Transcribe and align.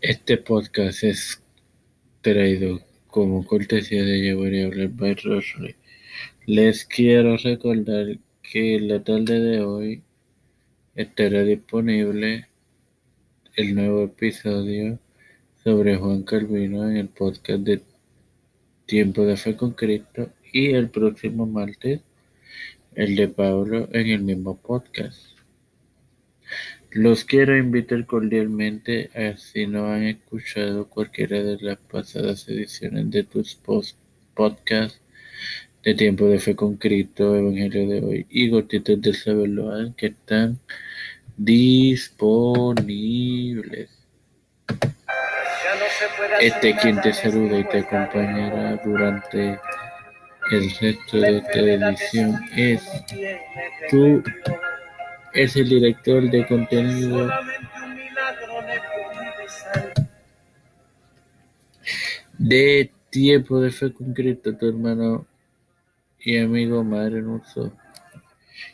Este 0.00 0.36
podcast 0.36 1.02
es 1.02 1.42
traído 2.20 2.80
como 3.08 3.44
cortesía 3.44 4.04
de 4.04 4.20
Llevar 4.20 4.88
by 4.90 5.14
Rosary. 5.14 5.74
Les 6.46 6.84
quiero 6.84 7.36
recordar 7.36 8.16
que 8.40 8.78
la 8.78 9.02
tarde 9.02 9.40
de 9.40 9.60
hoy 9.60 10.02
estará 10.94 11.42
disponible 11.42 12.46
el 13.56 13.74
nuevo 13.74 14.04
episodio 14.04 15.00
sobre 15.64 15.96
Juan 15.96 16.22
Calvino 16.22 16.88
en 16.88 16.98
el 16.98 17.08
podcast 17.08 17.60
de 17.62 17.82
Tiempo 18.86 19.24
de 19.24 19.36
Fe 19.36 19.56
con 19.56 19.72
Cristo 19.72 20.30
y 20.52 20.74
el 20.74 20.90
próximo 20.90 21.44
martes 21.44 22.02
el 22.94 23.16
de 23.16 23.26
Pablo 23.26 23.88
en 23.92 24.06
el 24.10 24.22
mismo 24.22 24.56
podcast. 24.56 25.38
Los 26.90 27.24
quiero 27.24 27.54
invitar 27.56 28.06
cordialmente 28.06 29.10
a 29.14 29.36
si 29.36 29.66
no 29.66 29.92
han 29.92 30.04
escuchado 30.04 30.88
cualquiera 30.88 31.42
de 31.42 31.58
las 31.60 31.76
pasadas 31.76 32.48
ediciones 32.48 33.10
de 33.10 33.24
tus 33.24 33.60
podcasts 34.34 34.98
de 35.84 35.94
Tiempo 35.94 36.26
de 36.28 36.38
Fe 36.38 36.56
con 36.56 36.76
Cristo, 36.76 37.36
Evangelio 37.36 37.86
de 37.88 38.00
hoy 38.00 38.26
y 38.30 38.48
Gotitas 38.48 39.02
de 39.02 39.12
Saberlo 39.12 39.94
que 39.96 40.06
están 40.06 40.58
disponibles. 41.36 42.70
Este 46.40 46.74
quien 46.76 47.00
te 47.02 47.12
saluda 47.12 47.58
y 47.58 47.64
te 47.64 47.80
acompañará 47.80 48.80
durante 48.82 49.60
el 50.50 50.70
resto 50.80 51.18
de 51.18 51.36
esta 51.38 51.58
edición 51.58 52.40
es 52.56 52.82
tú 53.90 54.22
es 55.38 55.54
el 55.54 55.68
director 55.68 56.28
de 56.28 56.44
contenido. 56.48 57.30
De 62.36 62.90
Tiempo 63.08 63.60
de 63.60 63.70
Fe 63.70 63.92
Concreto, 63.92 64.56
tu 64.56 64.66
hermano 64.66 65.28
y 66.18 66.38
amigo 66.38 66.82
Madre 66.82 67.22
Nuso, 67.22 67.72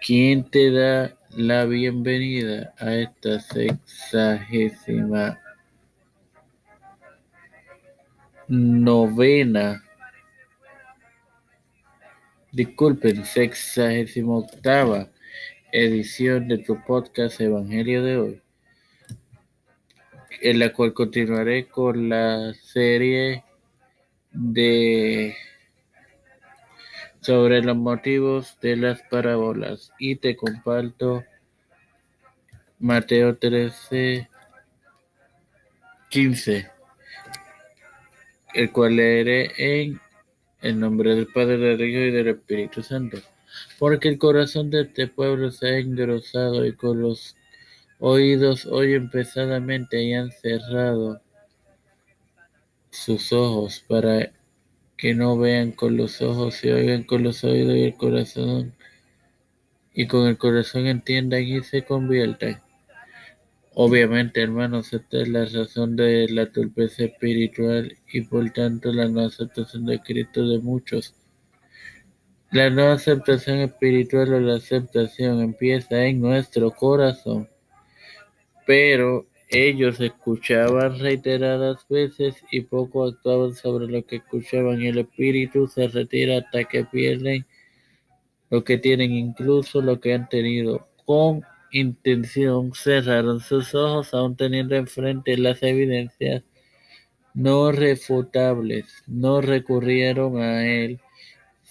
quien 0.00 0.48
te 0.48 0.70
da 0.70 1.14
la 1.30 1.66
bienvenida 1.66 2.72
a 2.78 2.94
esta 2.94 3.38
sexagésima 3.38 5.38
novena, 8.48 9.84
disculpen, 12.50 13.26
sexagésima 13.26 14.38
octava 14.38 15.10
edición 15.76 16.48
de 16.48 16.56
tu 16.56 16.82
podcast 16.84 17.38
Evangelio 17.38 18.02
de 18.02 18.16
hoy, 18.16 18.42
en 20.40 20.58
la 20.58 20.72
cual 20.72 20.94
continuaré 20.94 21.68
con 21.68 22.08
la 22.08 22.54
serie 22.54 23.44
de 24.32 25.36
sobre 27.20 27.60
los 27.60 27.76
motivos 27.76 28.56
de 28.62 28.76
las 28.76 29.02
parábolas. 29.02 29.92
Y 29.98 30.16
te 30.16 30.34
comparto 30.34 31.24
Mateo 32.78 33.36
13, 33.36 34.30
15, 36.08 36.70
el 38.54 38.72
cual 38.72 38.96
leeré 38.96 39.52
en 39.58 40.00
el 40.62 40.80
nombre 40.80 41.14
del 41.14 41.26
Padre, 41.26 41.58
del 41.58 41.82
Hijo 41.82 42.00
y 42.00 42.10
del 42.12 42.28
Espíritu 42.28 42.82
Santo 42.82 43.18
porque 43.78 44.08
el 44.08 44.18
corazón 44.18 44.70
de 44.70 44.82
este 44.82 45.06
pueblo 45.08 45.50
se 45.50 45.66
ha 45.68 45.78
engrosado 45.78 46.66
y 46.66 46.74
con 46.74 47.00
los 47.00 47.36
oídos 47.98 48.66
oyen 48.66 49.10
pesadamente 49.10 50.02
y 50.02 50.14
han 50.14 50.30
cerrado 50.30 51.20
sus 52.90 53.32
ojos 53.32 53.84
para 53.86 54.32
que 54.96 55.14
no 55.14 55.38
vean 55.38 55.72
con 55.72 55.96
los 55.96 56.22
ojos 56.22 56.64
y 56.64 56.70
oigan 56.70 57.04
con 57.04 57.22
los 57.22 57.44
oídos 57.44 57.76
y 57.76 57.84
el 57.84 57.96
corazón 57.96 58.74
y 59.92 60.06
con 60.06 60.26
el 60.26 60.36
corazón 60.36 60.86
entiendan 60.86 61.42
y 61.42 61.62
se 61.62 61.82
conviertan. 61.82 62.62
Obviamente, 63.74 64.42
hermanos, 64.42 64.92
esta 64.92 65.20
es 65.20 65.28
la 65.28 65.44
razón 65.44 65.96
de 65.96 66.28
la 66.30 66.50
torpeza 66.50 67.04
espiritual 67.04 67.96
y 68.10 68.22
por 68.22 68.50
tanto 68.50 68.92
la 68.92 69.08
no 69.08 69.20
aceptación 69.20 69.84
de 69.84 70.00
Cristo 70.00 70.48
de 70.48 70.58
muchos. 70.60 71.14
La 72.52 72.70
no 72.70 72.92
aceptación 72.92 73.58
espiritual 73.58 74.32
o 74.32 74.40
la 74.40 74.56
aceptación 74.56 75.40
empieza 75.42 76.04
en 76.04 76.20
nuestro 76.20 76.70
corazón, 76.70 77.48
pero 78.64 79.26
ellos 79.48 80.00
escuchaban 80.00 80.98
reiteradas 81.00 81.86
veces 81.88 82.36
y 82.52 82.60
poco 82.60 83.04
actuaban 83.04 83.54
sobre 83.54 83.88
lo 83.88 84.06
que 84.06 84.16
escuchaban 84.16 84.80
y 84.80 84.88
el 84.88 84.98
espíritu 84.98 85.66
se 85.66 85.88
retira 85.88 86.38
hasta 86.38 86.64
que 86.64 86.84
pierden 86.84 87.46
lo 88.48 88.62
que 88.62 88.78
tienen, 88.78 89.12
incluso 89.12 89.82
lo 89.82 89.98
que 89.98 90.14
han 90.14 90.28
tenido. 90.28 90.88
Con 91.04 91.42
intención 91.72 92.72
cerraron 92.74 93.40
sus 93.40 93.74
ojos 93.74 94.14
aún 94.14 94.36
teniendo 94.36 94.76
enfrente 94.76 95.36
las 95.36 95.62
evidencias 95.64 96.44
no 97.34 97.70
refutables, 97.72 99.02
no 99.08 99.40
recurrieron 99.40 100.40
a 100.40 100.64
él 100.64 101.00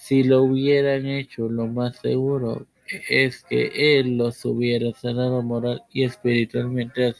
si 0.06 0.22
lo 0.22 0.44
hubieran 0.44 1.04
hecho, 1.06 1.48
lo 1.48 1.66
más 1.66 1.96
seguro 1.96 2.68
es 3.08 3.42
que 3.42 3.98
Él 3.98 4.16
los 4.16 4.44
hubiera 4.44 4.92
sanado 4.92 5.42
moral 5.42 5.82
y 5.92 6.04
espiritualmente. 6.04 7.16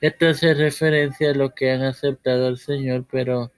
Esto 0.00 0.28
hace 0.28 0.54
referencia 0.54 1.30
a 1.30 1.34
los 1.34 1.52
que 1.52 1.70
han 1.70 1.82
aceptado 1.82 2.46
al 2.46 2.56
Señor, 2.56 3.04
pero 3.10 3.52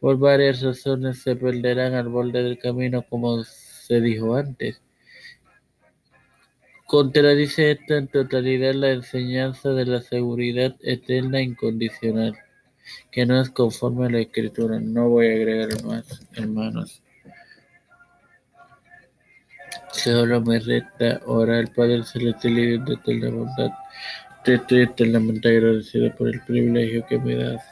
por 0.00 0.18
varias 0.18 0.60
razones 0.60 1.22
se 1.22 1.36
perderán 1.36 1.94
al 1.94 2.08
borde 2.08 2.42
del 2.42 2.58
camino, 2.58 3.02
como 3.08 3.44
se 3.44 4.00
dijo 4.00 4.34
antes. 4.34 4.82
Contradice 6.86 7.70
esto 7.70 7.94
en 7.94 8.08
totalidad 8.08 8.74
la 8.74 8.90
enseñanza 8.90 9.70
de 9.70 9.86
la 9.86 10.02
seguridad 10.02 10.74
eterna 10.80 11.42
incondicional, 11.42 12.36
que 13.12 13.24
no 13.24 13.40
es 13.40 13.50
conforme 13.50 14.06
a 14.06 14.10
la 14.10 14.18
Escritura. 14.18 14.80
No 14.80 15.10
voy 15.10 15.28
a 15.28 15.34
agregar 15.34 15.84
más, 15.84 16.26
hermanos. 16.34 17.04
Solo 19.92 20.40
me 20.40 20.58
resta 20.58 21.20
orar, 21.26 21.72
Padre 21.74 22.04
Celestial 22.04 22.58
y 22.58 22.78
de 22.78 22.94
eterna 22.94 23.30
bondad. 23.30 23.70
Te 24.44 24.54
estoy 24.54 24.82
eternamente 24.82 25.48
agradecido 25.48 26.14
por 26.14 26.28
el 26.28 26.40
privilegio 26.42 27.04
que 27.06 27.18
me 27.18 27.34
das 27.34 27.62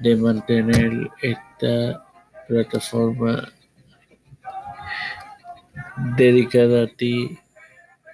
de 0.00 0.16
mantener 0.16 1.08
esta 1.22 2.04
plataforma 2.48 3.48
dedicada 6.16 6.84
a 6.84 6.86
ti, 6.88 7.38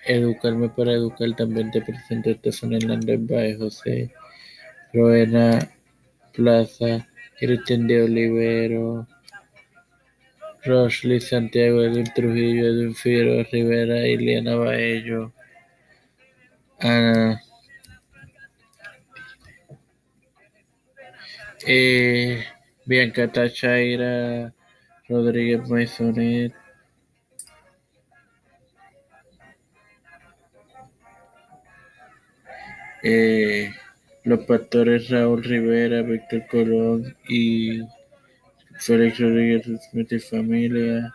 educarme 0.06 0.68
para 0.68 0.92
educar. 0.92 1.34
También 1.34 1.70
te 1.70 1.80
presento 1.80 2.28
a 2.28 2.32
Estefan 2.32 2.74
Hernández 2.74 3.18
Baez, 3.26 3.58
José 3.58 4.12
Roena 4.92 5.58
Plaza, 6.34 7.06
Cristian 7.38 7.86
de 7.86 8.02
Olivero. 8.02 9.06
Rosely 10.64 11.20
Santiago, 11.20 11.82
Edwin 11.82 12.12
Trujillo, 12.14 12.66
Edwin 12.66 12.94
Rivera, 13.52 14.06
Ileana 14.06 14.56
Baello, 14.56 15.32
Ana, 16.80 17.40
eh, 21.66 22.44
Bianca 22.86 23.28
Tachaira, 23.30 24.52
Rodríguez 25.08 25.68
Maisonet, 25.68 26.52
eh, 33.02 33.70
los 34.24 34.40
pastores 34.44 35.08
Raúl 35.08 35.42
Rivera, 35.44 36.02
Víctor 36.02 36.46
Colón 36.48 37.16
y 37.28 37.80
Félix 38.78 39.18
Rodríguez 39.18 39.66
Smith 39.90 40.12
y 40.12 40.18
familia. 40.18 41.14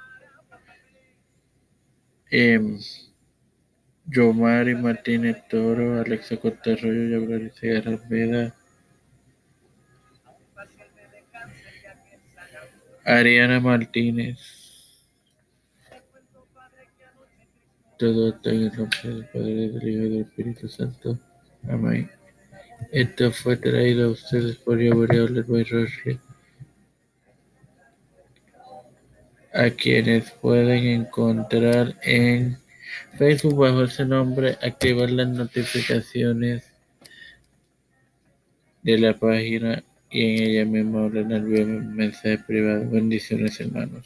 Eh, 2.30 2.60
Yomari 4.06 4.76
Martínez 4.76 5.38
Toro, 5.50 6.02
Alexa 6.02 6.38
Costa 6.38 6.74
Arroyo, 6.74 7.08
Yabrari 7.08 7.52
Segarra. 7.52 8.54
Ariana 13.06 13.60
Martínez. 13.60 14.40
Todo 17.98 18.30
esto 18.30 18.50
en 18.50 18.64
el 18.64 18.78
nombre 18.78 19.00
del 19.04 19.26
Padre, 19.28 19.54
del 19.54 19.76
Hijo 19.76 19.88
y 19.88 20.10
del 20.10 20.22
Espíritu 20.22 20.68
Santo. 20.68 21.20
Amén. 21.70 22.10
Esto 22.92 23.32
fue 23.32 23.56
traído 23.56 24.08
a 24.08 24.12
ustedes 24.12 24.58
por 24.58 24.82
Yabriel 24.82 25.44
Boy 25.44 25.64
Roche 25.64 26.20
a 29.54 29.70
quienes 29.70 30.32
pueden 30.32 30.86
encontrar 30.86 31.96
en 32.02 32.58
Facebook 33.18 33.56
bajo 33.56 33.84
ese 33.84 34.06
nombre, 34.06 34.58
activar 34.62 35.12
las 35.12 35.28
notificaciones 35.28 36.64
de 38.82 38.98
la 38.98 39.14
página 39.18 39.84
y 40.10 40.22
en 40.22 40.44
ella 40.44 40.66
mismo 40.66 41.06
ordenar 41.06 41.42
mensajes 41.42 42.44
privados. 42.44 42.92
Bendiciones 42.92 43.60
hermanos. 43.60 44.06